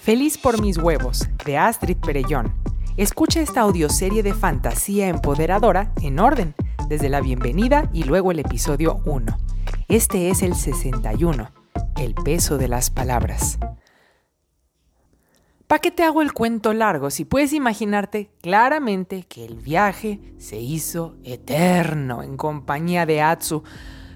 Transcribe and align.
Feliz 0.00 0.38
por 0.38 0.62
mis 0.62 0.78
huevos, 0.78 1.28
de 1.44 1.58
Astrid 1.58 1.98
Perellón. 1.98 2.54
Escucha 2.96 3.42
esta 3.42 3.60
audioserie 3.60 4.22
de 4.22 4.32
fantasía 4.32 5.08
empoderadora 5.08 5.92
en 6.00 6.18
orden, 6.18 6.54
desde 6.88 7.10
la 7.10 7.20
bienvenida 7.20 7.90
y 7.92 8.04
luego 8.04 8.30
el 8.30 8.38
episodio 8.38 9.02
1. 9.04 9.36
Este 9.88 10.30
es 10.30 10.40
el 10.40 10.54
61, 10.54 11.50
el 11.98 12.14
peso 12.14 12.56
de 12.56 12.68
las 12.68 12.88
palabras. 12.88 13.58
¿Para 15.66 15.80
qué 15.80 15.90
te 15.90 16.02
hago 16.02 16.22
el 16.22 16.32
cuento 16.32 16.72
largo 16.72 17.10
si 17.10 17.26
puedes 17.26 17.52
imaginarte 17.52 18.30
claramente 18.40 19.24
que 19.24 19.44
el 19.44 19.56
viaje 19.56 20.18
se 20.38 20.58
hizo 20.58 21.18
eterno 21.24 22.22
en 22.22 22.38
compañía 22.38 23.04
de 23.04 23.20
Atsu? 23.20 23.64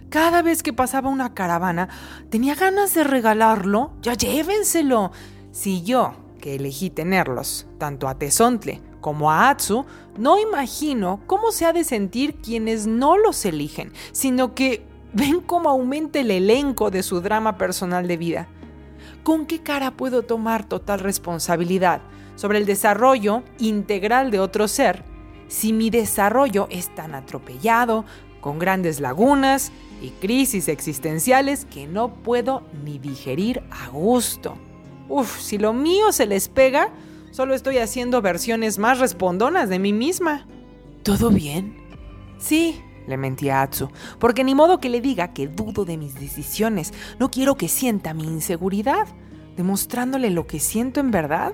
Cada 0.08 0.40
vez 0.40 0.62
que 0.62 0.72
pasaba 0.72 1.10
una 1.10 1.34
caravana, 1.34 1.90
tenía 2.30 2.54
ganas 2.54 2.94
de 2.94 3.04
regalarlo. 3.04 3.92
Ya 4.00 4.14
llévenselo. 4.14 5.12
Si 5.54 5.84
yo, 5.84 6.14
que 6.40 6.56
elegí 6.56 6.90
tenerlos, 6.90 7.68
tanto 7.78 8.08
a 8.08 8.18
Tezontle 8.18 8.82
como 9.00 9.30
a 9.30 9.50
Atsu, 9.50 9.86
no 10.18 10.36
imagino 10.36 11.20
cómo 11.28 11.52
se 11.52 11.64
ha 11.64 11.72
de 11.72 11.84
sentir 11.84 12.34
quienes 12.34 12.88
no 12.88 13.16
los 13.16 13.44
eligen, 13.44 13.92
sino 14.10 14.52
que 14.56 14.84
ven 15.12 15.40
cómo 15.40 15.68
aumenta 15.68 16.18
el 16.18 16.32
elenco 16.32 16.90
de 16.90 17.04
su 17.04 17.20
drama 17.20 17.56
personal 17.56 18.08
de 18.08 18.16
vida. 18.16 18.48
¿Con 19.22 19.46
qué 19.46 19.62
cara 19.62 19.92
puedo 19.92 20.22
tomar 20.22 20.66
total 20.66 20.98
responsabilidad 20.98 22.00
sobre 22.34 22.58
el 22.58 22.66
desarrollo 22.66 23.44
integral 23.58 24.32
de 24.32 24.40
otro 24.40 24.66
ser 24.66 25.04
si 25.46 25.72
mi 25.72 25.88
desarrollo 25.88 26.66
es 26.68 26.92
tan 26.96 27.14
atropellado, 27.14 28.04
con 28.40 28.58
grandes 28.58 28.98
lagunas 28.98 29.70
y 30.02 30.10
crisis 30.10 30.66
existenciales 30.66 31.64
que 31.64 31.86
no 31.86 32.12
puedo 32.12 32.64
ni 32.84 32.98
digerir 32.98 33.62
a 33.70 33.88
gusto? 33.90 34.58
Uf, 35.08 35.40
si 35.40 35.58
lo 35.58 35.72
mío 35.72 36.12
se 36.12 36.26
les 36.26 36.48
pega, 36.48 36.90
solo 37.30 37.54
estoy 37.54 37.78
haciendo 37.78 38.22
versiones 38.22 38.78
más 38.78 38.98
respondonas 38.98 39.68
de 39.68 39.78
mí 39.78 39.92
misma. 39.92 40.46
¿Todo 41.02 41.30
bien? 41.30 41.76
Sí, 42.38 42.80
le 43.06 43.16
mentí 43.16 43.48
a 43.50 43.62
Atsu, 43.62 43.90
porque 44.18 44.44
ni 44.44 44.54
modo 44.54 44.80
que 44.80 44.88
le 44.88 45.00
diga 45.00 45.32
que 45.32 45.48
dudo 45.48 45.84
de 45.84 45.96
mis 45.96 46.14
decisiones. 46.14 46.92
No 47.18 47.30
quiero 47.30 47.56
que 47.56 47.68
sienta 47.68 48.14
mi 48.14 48.24
inseguridad, 48.24 49.06
demostrándole 49.56 50.30
lo 50.30 50.46
que 50.46 50.60
siento 50.60 51.00
en 51.00 51.10
verdad. 51.10 51.52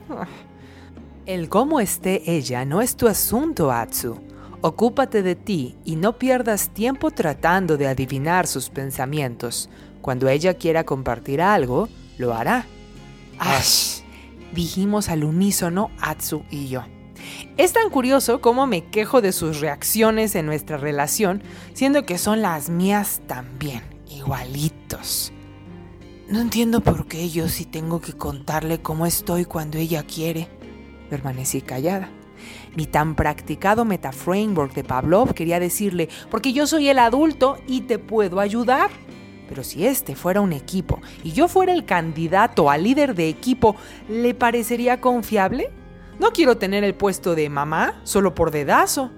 El 1.27 1.48
cómo 1.48 1.81
esté 1.81 2.23
ella 2.37 2.64
no 2.64 2.81
es 2.81 2.97
tu 2.97 3.09
asunto, 3.09 3.70
Atsu. 3.73 4.19
Ocúpate 4.62 5.23
de 5.23 5.37
ti 5.37 5.77
y 5.85 5.97
no 5.97 6.19
pierdas 6.19 6.70
tiempo 6.70 7.11
tratando 7.11 7.77
de 7.77 7.89
adivinar 7.89 8.47
sus 8.47 8.69
pensamientos. 8.69 9.70
Cuando 10.03 10.29
ella 10.29 10.55
quiera 10.55 10.85
compartir 10.85 11.41
algo, 11.41 11.89
lo 12.19 12.35
hará. 12.35 12.67
¡Ash! 13.41 14.02
Dijimos 14.52 15.08
al 15.08 15.24
unísono 15.24 15.91
Atsu 15.98 16.44
y 16.50 16.69
yo. 16.69 16.84
Es 17.56 17.72
tan 17.72 17.88
curioso 17.88 18.42
cómo 18.42 18.66
me 18.66 18.84
quejo 18.84 19.22
de 19.22 19.33
sus 19.33 19.60
reacciones 19.60 20.34
en 20.34 20.44
nuestra 20.44 20.77
relación, 20.77 21.42
siendo 21.72 22.05
que 22.05 22.18
son 22.18 22.42
las 22.42 22.68
mías 22.68 23.22
también, 23.27 23.83
igualitos. 24.11 25.33
No 26.28 26.41
entiendo 26.41 26.83
por 26.83 27.06
qué 27.06 27.30
yo 27.30 27.48
sí 27.48 27.64
tengo 27.64 28.02
que 28.02 28.12
contarle 28.12 28.83
cómo 28.83 29.06
estoy 29.06 29.46
cuando 29.46 29.78
ella 29.78 30.02
quiere. 30.02 30.48
Permanecí 31.08 31.62
callada. 31.62 32.11
Mi 32.77 32.86
tan 32.86 33.14
practicado 33.14 33.86
metaframework 33.86 34.74
de 34.74 34.84
Pavlov 34.84 35.33
quería 35.33 35.58
decirle, 35.58 36.11
porque 36.30 36.52
yo 36.52 36.66
soy 36.66 36.88
el 36.88 36.98
adulto 36.98 37.56
y 37.66 37.83
te 37.83 37.98
puedo 37.98 38.38
ayudar. 38.38 38.91
Pero 39.51 39.65
si 39.65 39.84
este 39.84 40.15
fuera 40.15 40.41
un 40.41 40.53
equipo 40.53 41.01
y 41.25 41.33
yo 41.33 41.48
fuera 41.48 41.73
el 41.73 41.84
candidato 41.84 42.70
a 42.70 42.79
líder 42.79 43.17
de 43.17 43.29
equipo, 43.29 43.75
¿le 44.09 44.33
parecería 44.33 45.01
confiable? 45.01 45.73
No 46.20 46.31
quiero 46.31 46.57
tener 46.57 46.84
el 46.84 46.95
puesto 46.95 47.34
de 47.34 47.51
mamá 47.51 48.01
solo 48.05 48.33
por 48.33 48.53
dedazo. 48.53 49.11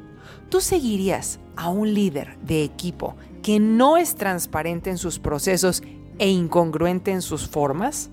¿Tú 0.49 0.63
seguirías 0.63 1.39
a 1.55 1.69
un 1.69 1.93
líder 1.93 2.39
de 2.39 2.65
equipo 2.65 3.15
que 3.43 3.61
no 3.61 3.99
es 3.99 4.15
transparente 4.15 4.89
en 4.89 4.97
sus 4.97 5.19
procesos 5.19 5.83
e 6.19 6.31
incongruente 6.31 7.11
en 7.11 7.21
sus 7.21 7.47
formas? 7.47 8.09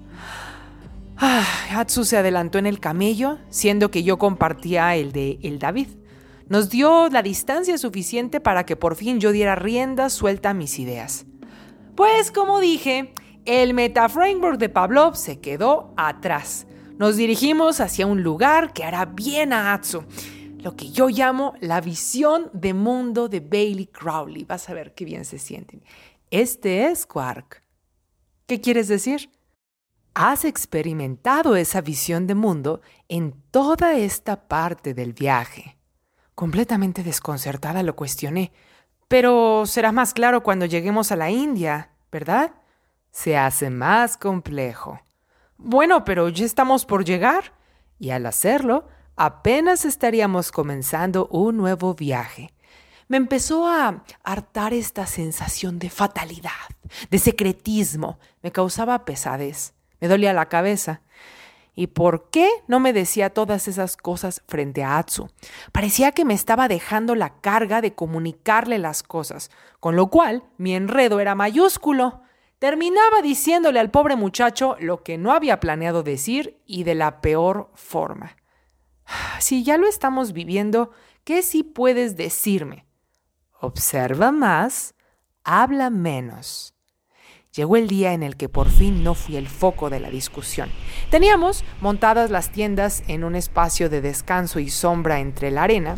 Ah, 1.16 1.46
Atsu 1.74 2.04
se 2.04 2.18
adelantó 2.18 2.58
en 2.58 2.66
el 2.66 2.82
camello, 2.82 3.38
siendo 3.48 3.92
que 3.92 4.04
yo 4.04 4.20
compartía 4.20 4.94
el 4.98 5.14
de 5.14 5.40
el 5.42 5.58
David. 5.58 5.88
Nos 6.50 6.70
dio 6.70 7.08
la 7.08 7.22
distancia 7.22 7.78
suficiente 7.78 8.42
para 8.42 8.66
que 8.66 8.76
por 8.76 8.98
fin 8.98 9.22
yo 9.22 9.32
diera 9.32 9.56
rienda 9.56 10.10
suelta 10.10 10.50
a 10.50 10.54
mis 10.54 10.80
ideas. 10.80 11.26
Pues 12.00 12.32
como 12.32 12.62
dije, 12.62 13.14
el 13.44 13.74
metaframework 13.74 14.58
de 14.58 14.70
Pavlov 14.70 15.18
se 15.18 15.42
quedó 15.42 15.94
atrás. 15.98 16.66
Nos 16.98 17.18
dirigimos 17.18 17.82
hacia 17.82 18.08
un 18.08 18.24
lugar 18.24 18.72
que 18.72 18.86
hará 18.86 19.04
bien 19.04 19.52
a 19.52 19.74
Atsu. 19.74 20.06
Lo 20.60 20.78
que 20.78 20.92
yo 20.92 21.10
llamo 21.10 21.56
la 21.60 21.82
visión 21.82 22.50
de 22.54 22.74
mundo 22.74 23.28
de 23.28 23.42
Bailey 23.42 23.88
Crowley. 23.88 24.46
Vas 24.46 24.70
a 24.70 24.74
ver 24.74 24.94
qué 24.94 25.04
bien 25.04 25.26
se 25.26 25.40
sienten. 25.40 25.84
Este 26.32 26.86
es 26.86 27.06
Quark. 27.06 27.64
¿Qué 28.48 28.62
quieres 28.62 28.88
decir? 28.88 29.30
Has 30.14 30.46
experimentado 30.46 31.58
esa 31.58 31.82
visión 31.82 32.28
de 32.28 32.36
mundo 32.36 32.80
en 33.10 33.34
toda 33.52 33.98
esta 33.98 34.48
parte 34.48 34.94
del 34.94 35.12
viaje. 35.12 35.78
Completamente 36.34 37.04
desconcertada 37.04 37.84
lo 37.84 37.98
cuestioné. 37.98 38.54
Pero 39.10 39.66
será 39.66 39.92
más 39.92 40.14
claro 40.14 40.44
cuando 40.44 40.68
lleguemos 40.68 41.12
a 41.12 41.16
la 41.16 41.32
India, 41.32 41.90
¿verdad? 42.12 42.54
Se 43.12 43.36
hace 43.36 43.72
más 43.72 44.18
complejo. 44.18 45.02
Bueno, 45.58 46.06
pero 46.06 46.30
ya 46.30 46.46
estamos 46.46 46.86
por 46.86 47.04
llegar, 47.04 47.52
y 47.98 48.12
al 48.12 48.28
hacerlo, 48.28 48.88
apenas 49.16 49.84
estaríamos 49.84 50.52
comenzando 50.52 51.28
un 51.32 51.58
nuevo 51.58 51.96
viaje. 51.96 52.54
Me 53.08 53.18
empezó 53.18 53.68
a 53.68 54.04
hartar 54.24 54.74
esta 54.74 55.08
sensación 55.08 55.80
de 55.80 55.90
fatalidad, 55.90 56.52
de 57.10 57.18
secretismo. 57.18 58.20
Me 58.44 58.52
causaba 58.52 59.06
pesadez, 59.06 59.74
me 60.00 60.08
dolía 60.08 60.34
la 60.34 60.50
cabeza. 60.50 61.02
¿Y 61.80 61.88
por 61.88 62.30
qué 62.30 62.50
no 62.68 62.82
me 62.82 62.92
decía 62.92 63.30
todas 63.30 63.70
esas 63.70 63.96
cosas 63.96 64.44
frente 64.50 64.84
a 64.84 64.98
Atsu? 64.98 65.30
Parecía 65.72 66.12
que 66.12 66.26
me 66.26 66.34
estaba 66.34 66.68
dejando 66.68 67.16
la 67.16 67.40
carga 67.40 67.80
de 67.80 67.96
comunicarle 67.96 68.80
las 68.80 69.02
cosas, 69.02 69.50
con 69.80 69.96
lo 69.96 70.08
cual 70.08 70.44
mi 70.58 70.76
enredo 70.76 71.22
era 71.22 71.36
mayúsculo. 71.36 72.20
Terminaba 72.60 73.22
diciéndole 73.24 73.80
al 73.80 73.92
pobre 73.92 74.18
muchacho 74.18 74.76
lo 74.82 75.04
que 75.04 75.18
no 75.18 75.32
había 75.32 75.62
planeado 75.62 76.04
decir 76.04 76.60
y 76.66 76.84
de 76.84 76.96
la 76.96 77.22
peor 77.22 77.72
forma. 77.76 78.36
Si 79.40 79.64
ya 79.64 79.78
lo 79.78 79.88
estamos 79.88 80.34
viviendo, 80.34 80.92
¿qué 81.24 81.42
sí 81.42 81.64
puedes 81.64 82.18
decirme? 82.18 82.88
Observa 83.62 84.34
más, 84.34 84.96
habla 85.46 85.90
menos. 85.90 86.76
Llegó 87.56 87.78
el 87.78 87.88
día 87.88 88.14
en 88.14 88.22
el 88.22 88.38
que 88.38 88.48
por 88.48 88.70
fin 88.70 89.04
no 89.04 89.16
fui 89.16 89.36
el 89.36 89.48
foco 89.48 89.90
de 89.90 90.00
la 90.00 90.12
discusión. 90.12 90.70
Teníamos 91.10 91.64
montadas 91.82 92.30
las 92.30 92.52
tiendas 92.52 93.02
en 93.08 93.24
un 93.24 93.36
espacio 93.36 93.90
de 93.90 94.02
descanso 94.02 94.60
y 94.60 94.70
sombra 94.70 95.20
entre 95.20 95.50
la 95.50 95.64
arena. 95.64 95.98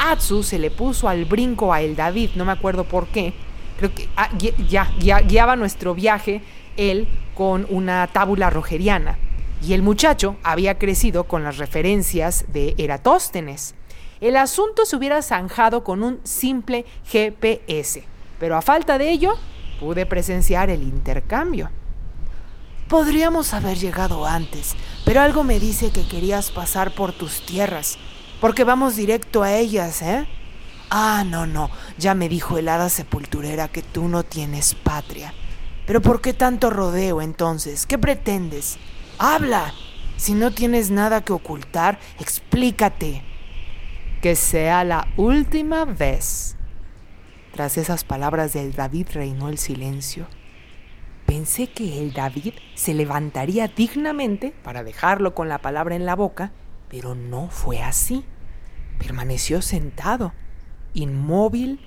Atsu 0.00 0.42
se 0.42 0.58
le 0.58 0.72
puso 0.72 1.08
al 1.08 1.26
brinco 1.26 1.72
a 1.72 1.80
el 1.80 1.94
David, 1.94 2.30
no 2.34 2.44
me 2.44 2.50
acuerdo 2.50 2.82
por 2.82 3.06
qué. 3.06 3.34
Creo 3.78 3.94
que 3.94 4.08
ah, 4.16 4.30
ya, 4.68 4.90
guiaba 5.20 5.54
nuestro 5.54 5.94
viaje 5.94 6.42
él 6.76 7.06
con 7.36 7.68
una 7.70 8.08
tábula 8.08 8.50
rogeriana. 8.50 9.16
Y 9.62 9.74
el 9.74 9.82
muchacho 9.82 10.34
había 10.42 10.76
crecido 10.76 11.22
con 11.22 11.44
las 11.44 11.58
referencias 11.58 12.46
de 12.48 12.74
Eratóstenes. 12.78 13.76
El 14.20 14.36
asunto 14.36 14.86
se 14.86 14.96
hubiera 14.96 15.22
zanjado 15.22 15.84
con 15.84 16.02
un 16.02 16.18
simple 16.24 16.84
GPS, 17.04 18.02
pero 18.40 18.56
a 18.56 18.62
falta 18.62 18.98
de 18.98 19.10
ello, 19.10 19.34
pude 19.78 20.06
presenciar 20.06 20.70
el 20.70 20.82
intercambio. 20.82 21.70
Podríamos 22.88 23.54
haber 23.54 23.78
llegado 23.78 24.26
antes, 24.26 24.76
pero 25.04 25.20
algo 25.20 25.42
me 25.42 25.58
dice 25.58 25.90
que 25.90 26.06
querías 26.06 26.50
pasar 26.50 26.94
por 26.94 27.12
tus 27.12 27.44
tierras, 27.46 27.98
porque 28.40 28.64
vamos 28.64 28.96
directo 28.96 29.42
a 29.42 29.54
ellas, 29.54 30.02
¿eh? 30.02 30.26
Ah, 30.90 31.24
no, 31.26 31.46
no, 31.46 31.70
ya 31.98 32.14
me 32.14 32.28
dijo 32.28 32.58
el 32.58 32.68
hada 32.68 32.88
sepulturera 32.88 33.68
que 33.68 33.82
tú 33.82 34.08
no 34.08 34.22
tienes 34.22 34.74
patria. 34.74 35.32
Pero 35.86 36.00
¿por 36.00 36.20
qué 36.20 36.32
tanto 36.32 36.70
rodeo 36.70 37.20
entonces? 37.20 37.86
¿Qué 37.86 37.98
pretendes? 37.98 38.78
Habla. 39.18 39.74
Si 40.16 40.32
no 40.32 40.52
tienes 40.52 40.90
nada 40.90 41.22
que 41.24 41.32
ocultar, 41.32 41.98
explícate. 42.20 43.22
Que 44.22 44.36
sea 44.36 44.84
la 44.84 45.08
última 45.16 45.84
vez. 45.84 46.56
Tras 47.54 47.78
esas 47.78 48.02
palabras 48.02 48.52
del 48.52 48.72
David 48.72 49.06
reinó 49.12 49.48
el 49.48 49.58
silencio. 49.58 50.26
Pensé 51.24 51.68
que 51.68 52.00
el 52.00 52.12
David 52.12 52.54
se 52.74 52.94
levantaría 52.94 53.68
dignamente 53.68 54.52
para 54.64 54.82
dejarlo 54.82 55.36
con 55.36 55.48
la 55.48 55.58
palabra 55.58 55.94
en 55.94 56.04
la 56.04 56.16
boca, 56.16 56.50
pero 56.88 57.14
no 57.14 57.48
fue 57.50 57.80
así. 57.80 58.24
Permaneció 58.98 59.62
sentado, 59.62 60.32
inmóvil, 60.94 61.78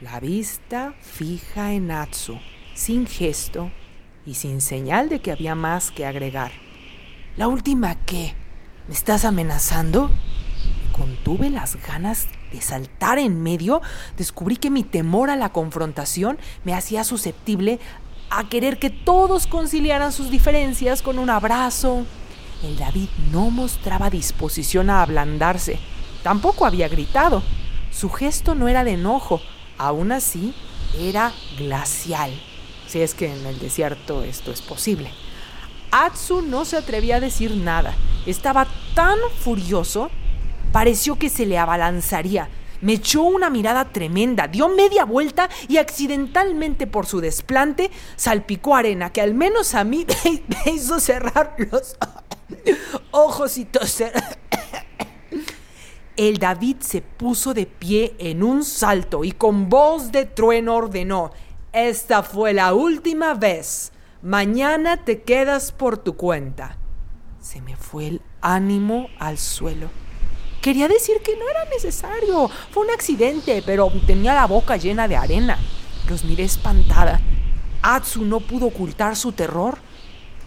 la 0.00 0.20
vista 0.20 0.94
fija 1.00 1.72
en 1.72 1.90
Atsu, 1.90 2.38
sin 2.74 3.08
gesto 3.08 3.72
y 4.24 4.34
sin 4.34 4.60
señal 4.60 5.08
de 5.08 5.18
que 5.18 5.32
había 5.32 5.56
más 5.56 5.90
que 5.90 6.06
agregar. 6.06 6.52
¿La 7.36 7.48
última 7.48 7.96
qué? 8.06 8.34
¿Me 8.86 8.94
estás 8.94 9.24
amenazando? 9.24 10.08
contuve 10.96 11.50
las 11.50 11.76
ganas 11.84 12.28
de 12.52 12.60
saltar 12.60 13.18
en 13.18 13.42
medio, 13.42 13.82
descubrí 14.16 14.56
que 14.56 14.70
mi 14.70 14.82
temor 14.82 15.30
a 15.30 15.36
la 15.36 15.52
confrontación 15.52 16.38
me 16.64 16.74
hacía 16.74 17.04
susceptible 17.04 17.78
a 18.30 18.48
querer 18.48 18.78
que 18.78 18.90
todos 18.90 19.46
conciliaran 19.46 20.12
sus 20.12 20.30
diferencias 20.30 21.02
con 21.02 21.18
un 21.18 21.30
abrazo. 21.30 22.04
El 22.62 22.76
David 22.76 23.08
no 23.32 23.50
mostraba 23.50 24.10
disposición 24.10 24.90
a 24.90 25.02
ablandarse, 25.02 25.78
tampoco 26.22 26.66
había 26.66 26.88
gritado. 26.88 27.42
Su 27.90 28.10
gesto 28.10 28.54
no 28.54 28.68
era 28.68 28.84
de 28.84 28.92
enojo, 28.92 29.40
aún 29.78 30.12
así 30.12 30.54
era 30.98 31.32
glacial, 31.58 32.30
si 32.86 33.00
es 33.00 33.14
que 33.14 33.32
en 33.32 33.46
el 33.46 33.58
desierto 33.58 34.22
esto 34.22 34.52
es 34.52 34.62
posible. 34.62 35.10
Atsu 35.90 36.42
no 36.42 36.64
se 36.64 36.76
atrevía 36.76 37.16
a 37.16 37.20
decir 37.20 37.56
nada, 37.56 37.94
estaba 38.26 38.66
tan 38.94 39.18
furioso 39.38 40.10
Pareció 40.72 41.18
que 41.18 41.28
se 41.28 41.46
le 41.46 41.58
abalanzaría. 41.58 42.48
Me 42.80 42.94
echó 42.94 43.22
una 43.22 43.48
mirada 43.48 43.86
tremenda, 43.86 44.48
dio 44.48 44.68
media 44.68 45.04
vuelta 45.04 45.48
y 45.68 45.78
accidentalmente 45.78 46.86
por 46.86 47.06
su 47.06 47.20
desplante 47.20 47.90
salpicó 48.16 48.76
arena 48.76 49.10
que 49.10 49.22
al 49.22 49.34
menos 49.34 49.74
a 49.74 49.84
mí 49.84 50.06
me 50.64 50.72
hizo 50.72 51.00
cerrar 51.00 51.56
los 51.58 51.96
ojos 53.10 53.58
y 53.58 53.64
toser. 53.64 54.12
El 56.16 56.38
David 56.38 56.76
se 56.80 57.02
puso 57.02 57.54
de 57.54 57.66
pie 57.66 58.14
en 58.18 58.42
un 58.42 58.64
salto 58.64 59.24
y 59.24 59.32
con 59.32 59.68
voz 59.68 60.12
de 60.12 60.24
trueno 60.24 60.74
ordenó, 60.74 61.30
esta 61.72 62.22
fue 62.22 62.54
la 62.54 62.72
última 62.72 63.34
vez. 63.34 63.92
Mañana 64.22 65.04
te 65.04 65.22
quedas 65.22 65.72
por 65.72 65.98
tu 65.98 66.16
cuenta. 66.16 66.78
Se 67.38 67.60
me 67.60 67.76
fue 67.76 68.06
el 68.06 68.22
ánimo 68.40 69.08
al 69.18 69.36
suelo. 69.36 69.90
Quería 70.66 70.88
decir 70.88 71.20
que 71.22 71.36
no 71.36 71.48
era 71.48 71.64
necesario. 71.66 72.50
Fue 72.72 72.84
un 72.84 72.90
accidente, 72.90 73.62
pero 73.64 73.88
tenía 74.04 74.34
la 74.34 74.48
boca 74.48 74.76
llena 74.76 75.06
de 75.06 75.14
arena. 75.14 75.60
Los 76.08 76.24
miré 76.24 76.42
espantada. 76.42 77.20
Atsu 77.82 78.24
no 78.24 78.40
pudo 78.40 78.66
ocultar 78.66 79.14
su 79.14 79.30
terror 79.30 79.78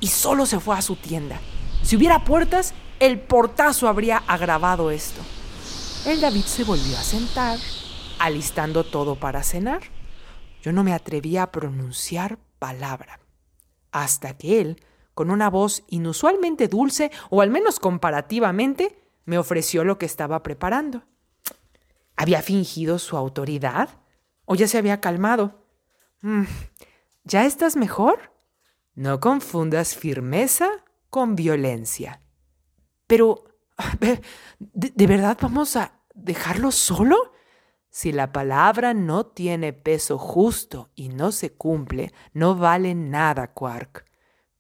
y 0.01 0.07
solo 0.07 0.45
se 0.45 0.59
fue 0.59 0.77
a 0.77 0.81
su 0.81 0.97
tienda. 0.97 1.39
Si 1.83 1.95
hubiera 1.95 2.25
puertas, 2.25 2.73
el 2.99 3.17
portazo 3.17 3.87
habría 3.87 4.17
agravado 4.27 4.91
esto. 4.91 5.21
El 6.05 6.19
David 6.19 6.43
se 6.43 6.65
volvió 6.65 6.97
a 6.97 7.01
sentar, 7.01 7.57
alistando 8.19 8.83
todo 8.83 9.15
para 9.15 9.41
cenar. 9.41 9.83
Yo 10.61 10.73
no 10.73 10.83
me 10.83 10.91
atrevía 10.91 11.43
a 11.43 11.51
pronunciar 11.53 12.39
palabra, 12.59 13.21
hasta 13.93 14.37
que 14.37 14.59
él, 14.59 14.83
con 15.13 15.31
una 15.31 15.49
voz 15.49 15.83
inusualmente 15.87 16.67
dulce, 16.67 17.09
o 17.29 17.39
al 17.41 17.51
menos 17.51 17.79
comparativamente, 17.79 18.99
me 19.25 19.37
ofreció 19.37 19.83
lo 19.83 19.97
que 19.97 20.05
estaba 20.05 20.43
preparando. 20.43 21.03
¿Había 22.15 22.41
fingido 22.41 22.99
su 22.99 23.15
autoridad? 23.15 23.89
¿O 24.45 24.55
ya 24.55 24.67
se 24.67 24.77
había 24.77 24.99
calmado? 24.99 25.65
Mm, 26.21 26.43
¿Ya 27.23 27.45
estás 27.45 27.75
mejor? 27.75 28.33
No 28.95 29.19
confundas 29.19 29.95
firmeza 29.95 30.69
con 31.09 31.35
violencia. 31.35 32.21
Pero, 33.07 33.45
¿de, 33.99 35.07
verdad 35.07 35.37
vamos 35.41 35.75
a 35.75 36.01
dejarlo 36.13 36.71
solo? 36.71 37.31
Si 37.89 38.11
la 38.11 38.31
palabra 38.31 38.93
no 38.93 39.25
tiene 39.25 39.73
peso 39.73 40.17
justo 40.17 40.89
y 40.95 41.09
no 41.09 41.31
se 41.31 41.53
cumple, 41.53 42.13
no 42.33 42.55
vale 42.55 42.93
nada, 42.93 43.53
Quark. 43.53 44.05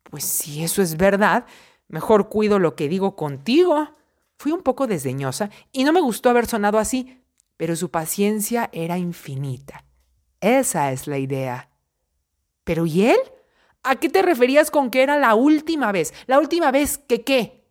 Pues 0.03 0.23
si 0.23 0.63
eso 0.63 0.81
es 0.81 0.97
verdad, 0.97 1.45
mejor 1.87 2.29
cuido 2.29 2.57
lo 2.57 2.75
que 2.75 2.89
digo 2.89 3.15
contigo. 3.15 3.95
Fui 4.39 4.53
un 4.53 4.61
poco 4.61 4.87
desdeñosa 4.87 5.49
y 5.73 5.83
no 5.83 5.91
me 5.91 5.99
gustó 5.99 6.29
haber 6.29 6.45
sonado 6.45 6.79
así, 6.79 7.21
pero 7.57 7.75
su 7.75 7.91
paciencia 7.91 8.69
era 8.71 8.97
infinita. 8.97 9.83
Esa 10.39 10.93
es 10.93 11.07
la 11.07 11.17
idea. 11.17 11.69
¿Pero 12.63 12.85
y 12.85 13.07
él? 13.07 13.19
¿A 13.83 13.97
qué 13.97 14.07
te 14.07 14.21
referías 14.21 14.71
con 14.71 14.91
que 14.91 15.03
era 15.03 15.17
la 15.17 15.35
última 15.35 15.91
vez? 15.91 16.13
¿La 16.25 16.39
última 16.39 16.71
vez 16.71 16.97
que 16.97 17.25
qué? 17.25 17.65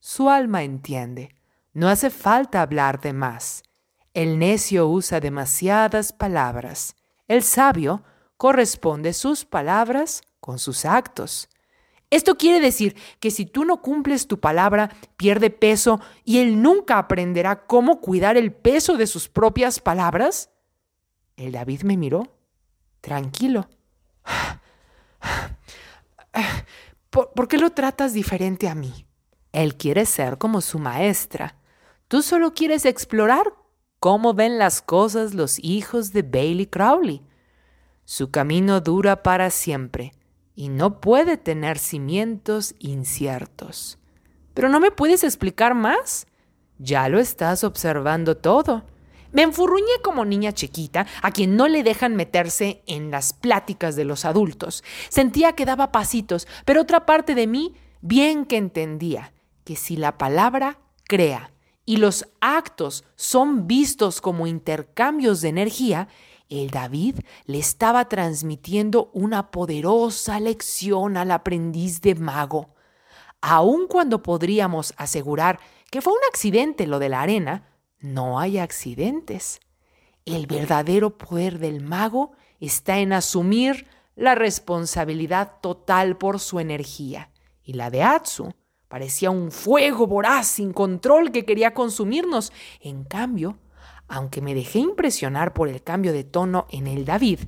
Su 0.00 0.30
alma 0.30 0.62
entiende. 0.62 1.34
No 1.74 1.90
hace 1.90 2.08
falta 2.08 2.62
hablar 2.62 3.02
de 3.02 3.12
más. 3.12 3.62
El 4.14 4.38
necio 4.38 4.88
usa 4.88 5.20
demasiadas 5.20 6.14
palabras. 6.14 6.96
El 7.26 7.42
sabio 7.42 8.02
corresponde 8.38 9.12
sus 9.12 9.44
palabras 9.44 10.22
con 10.40 10.58
sus 10.58 10.86
actos. 10.86 11.50
Esto 12.10 12.38
quiere 12.38 12.60
decir 12.60 12.96
que 13.20 13.30
si 13.30 13.44
tú 13.44 13.64
no 13.64 13.82
cumples 13.82 14.26
tu 14.26 14.40
palabra, 14.40 14.90
pierde 15.16 15.50
peso 15.50 16.00
y 16.24 16.38
él 16.38 16.62
nunca 16.62 16.98
aprenderá 16.98 17.66
cómo 17.66 18.00
cuidar 18.00 18.38
el 18.38 18.52
peso 18.52 18.96
de 18.96 19.06
sus 19.06 19.28
propias 19.28 19.78
palabras. 19.78 20.50
El 21.36 21.52
David 21.52 21.82
me 21.82 21.98
miró, 21.98 22.34
tranquilo. 23.02 23.68
¿Por, 27.10 27.48
qué 27.48 27.58
lo 27.58 27.70
tratas 27.70 28.14
diferente 28.14 28.68
a 28.68 28.74
mí? 28.74 29.06
Él 29.52 29.76
quiere 29.76 30.06
ser 30.06 30.38
como 30.38 30.62
su 30.62 30.78
maestra. 30.78 31.56
Tú 32.06 32.22
solo 32.22 32.54
quieres 32.54 32.86
explorar 32.86 33.52
cómo 33.98 34.32
ven 34.32 34.58
las 34.58 34.80
cosas 34.80 35.34
los 35.34 35.58
hijos 35.62 36.12
de 36.12 36.22
Bailey 36.22 36.66
Crowley. 36.66 37.22
Su 38.04 38.30
camino 38.30 38.80
dura 38.80 39.22
para 39.22 39.50
siempre 39.50 40.14
y 40.58 40.70
no 40.70 41.00
puede 41.00 41.36
tener 41.36 41.78
cimientos 41.78 42.74
inciertos. 42.80 43.96
Pero 44.54 44.68
no 44.68 44.80
me 44.80 44.90
puedes 44.90 45.22
explicar 45.22 45.76
más. 45.76 46.26
Ya 46.78 47.08
lo 47.08 47.20
estás 47.20 47.62
observando 47.62 48.36
todo. 48.36 48.82
Me 49.30 49.42
enfurruñé 49.42 50.02
como 50.02 50.24
niña 50.24 50.50
chiquita 50.50 51.06
a 51.22 51.30
quien 51.30 51.54
no 51.54 51.68
le 51.68 51.84
dejan 51.84 52.16
meterse 52.16 52.82
en 52.88 53.12
las 53.12 53.32
pláticas 53.34 53.94
de 53.94 54.04
los 54.04 54.24
adultos. 54.24 54.82
Sentía 55.10 55.52
que 55.52 55.64
daba 55.64 55.92
pasitos, 55.92 56.48
pero 56.64 56.82
otra 56.82 57.06
parte 57.06 57.36
de 57.36 57.46
mí 57.46 57.76
bien 58.00 58.44
que 58.44 58.56
entendía 58.56 59.32
que 59.62 59.76
si 59.76 59.96
la 59.96 60.18
palabra 60.18 60.80
crea 61.04 61.52
y 61.84 61.98
los 61.98 62.26
actos 62.40 63.04
son 63.14 63.68
vistos 63.68 64.20
como 64.20 64.48
intercambios 64.48 65.40
de 65.40 65.50
energía, 65.50 66.08
el 66.48 66.70
David 66.70 67.20
le 67.44 67.58
estaba 67.58 68.08
transmitiendo 68.08 69.10
una 69.12 69.50
poderosa 69.50 70.40
lección 70.40 71.16
al 71.16 71.30
aprendiz 71.30 72.00
de 72.00 72.14
mago. 72.14 72.74
Aun 73.40 73.86
cuando 73.86 74.22
podríamos 74.22 74.94
asegurar 74.96 75.60
que 75.90 76.00
fue 76.00 76.12
un 76.12 76.20
accidente 76.28 76.86
lo 76.86 76.98
de 76.98 77.08
la 77.08 77.22
arena, 77.22 77.68
no 78.00 78.38
hay 78.38 78.58
accidentes. 78.58 79.60
El 80.24 80.46
verdadero 80.46 81.16
poder 81.16 81.58
del 81.58 81.82
mago 81.82 82.32
está 82.60 82.98
en 82.98 83.12
asumir 83.12 83.86
la 84.16 84.34
responsabilidad 84.34 85.52
total 85.60 86.16
por 86.16 86.40
su 86.40 86.60
energía. 86.60 87.30
Y 87.62 87.74
la 87.74 87.90
de 87.90 88.02
Atsu 88.02 88.52
parecía 88.88 89.30
un 89.30 89.52
fuego 89.52 90.06
voraz 90.06 90.48
sin 90.48 90.72
control 90.72 91.30
que 91.30 91.44
quería 91.44 91.72
consumirnos. 91.72 92.52
En 92.80 93.04
cambio, 93.04 93.58
aunque 94.08 94.40
me 94.40 94.54
dejé 94.54 94.80
impresionar 94.80 95.52
por 95.52 95.68
el 95.68 95.82
cambio 95.82 96.12
de 96.12 96.24
tono 96.24 96.66
en 96.70 96.86
el 96.86 97.04
David, 97.04 97.40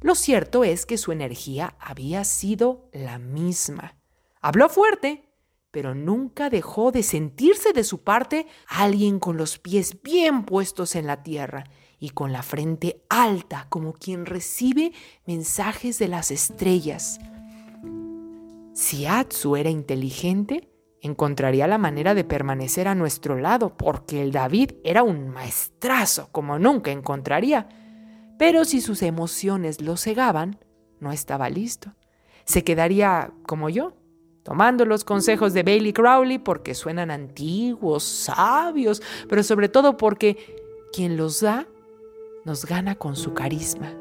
lo 0.00 0.14
cierto 0.14 0.64
es 0.64 0.86
que 0.86 0.98
su 0.98 1.12
energía 1.12 1.76
había 1.78 2.24
sido 2.24 2.88
la 2.92 3.18
misma. 3.18 3.96
Habló 4.40 4.68
fuerte, 4.68 5.30
pero 5.70 5.94
nunca 5.94 6.50
dejó 6.50 6.90
de 6.90 7.02
sentirse 7.02 7.72
de 7.72 7.84
su 7.84 8.02
parte 8.02 8.46
alguien 8.66 9.18
con 9.18 9.36
los 9.36 9.58
pies 9.58 10.02
bien 10.02 10.44
puestos 10.44 10.96
en 10.96 11.06
la 11.06 11.22
tierra 11.22 11.64
y 11.98 12.10
con 12.10 12.32
la 12.32 12.42
frente 12.42 13.04
alta 13.08 13.66
como 13.68 13.92
quien 13.92 14.26
recibe 14.26 14.92
mensajes 15.26 15.98
de 15.98 16.08
las 16.08 16.30
estrellas. 16.30 17.20
Si 18.72 19.04
Atsu 19.04 19.56
era 19.56 19.68
inteligente, 19.68 20.69
encontraría 21.02 21.66
la 21.66 21.78
manera 21.78 22.14
de 22.14 22.24
permanecer 22.24 22.88
a 22.88 22.94
nuestro 22.94 23.38
lado, 23.38 23.76
porque 23.76 24.22
el 24.22 24.32
David 24.32 24.72
era 24.84 25.02
un 25.02 25.28
maestrazo 25.28 26.28
como 26.32 26.58
nunca 26.58 26.90
encontraría. 26.90 27.68
Pero 28.38 28.64
si 28.64 28.80
sus 28.80 29.02
emociones 29.02 29.80
lo 29.80 29.96
cegaban, 29.96 30.58
no 30.98 31.12
estaba 31.12 31.48
listo. 31.48 31.94
Se 32.44 32.64
quedaría 32.64 33.32
como 33.46 33.68
yo, 33.68 33.94
tomando 34.42 34.84
los 34.84 35.04
consejos 35.04 35.52
de 35.52 35.62
Bailey 35.62 35.92
Crowley 35.92 36.38
porque 36.38 36.74
suenan 36.74 37.10
antiguos, 37.10 38.02
sabios, 38.02 39.02
pero 39.28 39.42
sobre 39.42 39.68
todo 39.68 39.96
porque 39.96 40.36
quien 40.92 41.16
los 41.16 41.40
da 41.40 41.66
nos 42.44 42.64
gana 42.64 42.94
con 42.94 43.16
su 43.16 43.34
carisma. 43.34 43.94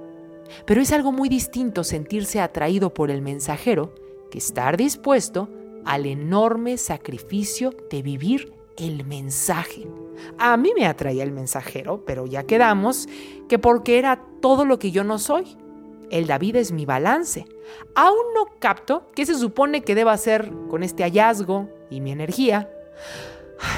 Pero 0.65 0.81
es 0.81 0.91
algo 0.91 1.11
muy 1.11 1.29
distinto 1.29 1.83
sentirse 1.83 2.41
atraído 2.41 2.93
por 2.93 3.11
el 3.11 3.21
mensajero 3.21 3.93
que 4.31 4.37
estar 4.39 4.77
dispuesto 4.77 5.49
al 5.85 6.05
enorme 6.05 6.77
sacrificio 6.77 7.73
de 7.89 8.01
vivir 8.01 8.53
el 8.77 9.05
mensaje. 9.05 9.87
A 10.37 10.57
mí 10.57 10.71
me 10.75 10.85
atraía 10.85 11.23
el 11.23 11.31
mensajero, 11.31 12.03
pero 12.05 12.25
ya 12.25 12.43
quedamos 12.43 13.07
que 13.47 13.59
porque 13.59 13.99
era 13.99 14.21
todo 14.41 14.65
lo 14.65 14.79
que 14.79 14.91
yo 14.91 15.03
no 15.03 15.19
soy. 15.19 15.57
El 16.09 16.27
David 16.27 16.55
es 16.55 16.71
mi 16.71 16.85
balance. 16.85 17.45
Aún 17.95 18.33
no 18.33 18.47
capto 18.59 19.07
qué 19.13 19.25
se 19.25 19.35
supone 19.35 19.81
que 19.81 19.95
deba 19.95 20.13
hacer 20.13 20.51
con 20.69 20.83
este 20.83 21.03
hallazgo, 21.03 21.69
y 21.89 22.01
mi 22.01 22.11
energía. 22.11 22.69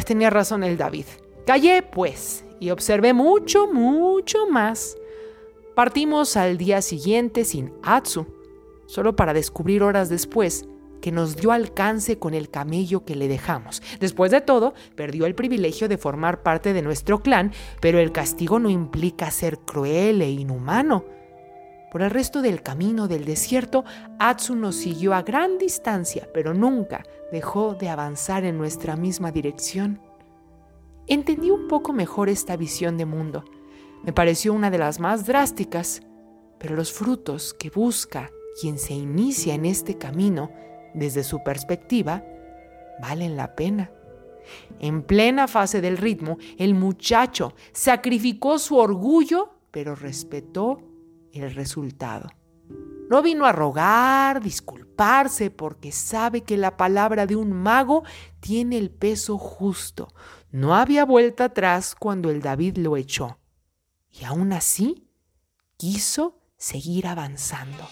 Tenía 0.06 0.30
razón 0.30 0.64
el 0.64 0.78
David. 0.78 1.06
Callé, 1.46 1.82
pues, 1.82 2.46
y 2.60 2.70
observé 2.70 3.14
mucho, 3.14 3.68
mucho 3.68 4.48
más. 4.48 4.98
Partimos 5.76 6.38
al 6.38 6.58
día 6.58 6.82
siguiente 6.82 7.46
sin 7.46 7.74
Atsu, 7.82 8.26
solo 8.86 9.16
para 9.16 9.34
descubrir 9.34 9.84
horas 9.84 10.10
después 10.10 10.68
que 11.02 11.12
nos 11.12 11.36
dio 11.36 11.52
alcance 11.52 12.20
con 12.20 12.34
el 12.34 12.50
camello 12.50 13.04
que 13.04 13.16
le 13.16 13.28
dejamos. 13.28 13.82
Después 14.00 14.32
de 14.32 14.42
todo, 14.42 14.74
perdió 14.96 15.26
el 15.26 15.36
privilegio 15.36 15.90
de 15.90 15.98
formar 15.98 16.44
parte 16.44 16.74
de 16.74 16.82
nuestro 16.82 17.20
clan, 17.20 17.52
pero 17.82 18.00
el 18.00 18.12
castigo 18.12 18.60
no 18.60 18.70
implica 18.70 19.32
ser 19.32 19.60
cruel 19.60 20.22
e 20.22 20.30
inhumano. 20.30 21.04
Por 21.92 22.02
el 22.04 22.10
resto 22.10 22.42
del 22.42 22.64
camino 22.64 23.10
del 23.10 23.26
desierto, 23.26 23.84
Atsu 24.18 24.56
nos 24.56 24.76
siguió 24.76 25.14
a 25.14 25.24
gran 25.24 25.58
distancia, 25.58 26.30
pero 26.34 26.54
nunca 26.54 27.04
dejó 27.34 27.76
de 27.76 27.90
avanzar 27.90 28.46
en 28.46 28.58
nuestra 28.58 28.96
misma 28.96 29.32
dirección. 29.32 30.00
Entendí 31.08 31.52
un 31.52 31.68
poco 31.68 31.92
mejor 31.92 32.30
esta 32.30 32.56
visión 32.56 32.98
de 32.98 33.06
mundo. 33.06 33.44
Me 34.04 34.14
pareció 34.14 34.54
una 34.54 34.72
de 34.72 34.78
las 34.78 35.02
más 35.02 35.26
drásticas, 35.26 36.02
pero 36.58 36.76
los 36.76 36.94
frutos 36.94 37.54
que 37.54 37.70
busca 37.70 38.30
quien 38.62 38.78
se 38.78 38.94
inicia 38.94 39.54
en 39.54 39.66
este 39.66 39.98
camino, 39.98 40.52
desde 40.94 41.24
su 41.24 41.44
perspectiva, 41.44 42.24
valen 43.02 43.36
la 43.36 43.56
pena. 43.56 43.92
En 44.80 45.04
plena 45.04 45.48
fase 45.48 45.82
del 45.82 45.98
ritmo, 45.98 46.38
el 46.58 46.74
muchacho 46.74 47.54
sacrificó 47.74 48.60
su 48.60 48.78
orgullo, 48.78 49.56
pero 49.72 49.96
respetó 49.96 50.82
el 51.32 51.54
resultado. 51.54 52.30
No 53.10 53.22
vino 53.22 53.46
a 53.46 53.52
rogar, 53.52 54.42
disculparse, 54.42 55.52
porque 55.52 55.92
sabe 55.92 56.44
que 56.44 56.58
la 56.58 56.78
palabra 56.78 57.26
de 57.26 57.36
un 57.36 57.52
mago 57.52 58.04
tiene 58.40 58.78
el 58.78 58.90
peso 58.90 59.38
justo. 59.38 60.08
No 60.50 60.76
había 60.76 61.04
vuelta 61.04 61.46
atrás 61.46 61.94
cuando 61.94 62.30
el 62.30 62.42
David 62.42 62.78
lo 62.78 62.96
echó. 62.96 63.38
Y 64.12 64.24
aún 64.24 64.54
así, 64.54 65.10
quiso 65.76 66.40
seguir 66.58 67.08
avanzando. 67.08 67.86